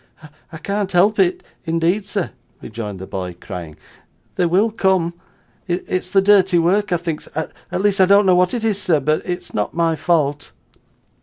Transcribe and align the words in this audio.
'I 0.51 0.57
can't 0.57 0.91
help 0.93 1.19
it, 1.19 1.43
indeed, 1.63 2.07
sir,' 2.07 2.31
rejoined 2.59 2.97
the 2.97 3.05
boy, 3.05 3.35
crying. 3.39 3.77
'They 4.33 4.47
will 4.47 4.71
come; 4.71 5.13
it's 5.67 6.09
the 6.09 6.23
dirty 6.23 6.57
work 6.57 6.91
I 6.91 6.97
think, 6.97 7.21
sir 7.21 7.51
at 7.71 7.81
least 7.83 8.01
I 8.01 8.07
don't 8.07 8.25
know 8.25 8.33
what 8.33 8.55
it 8.55 8.63
is, 8.63 8.81
sir, 8.81 8.99
but 8.99 9.21
it's 9.25 9.53
not 9.53 9.75
my 9.75 9.95
fault. 9.95 10.53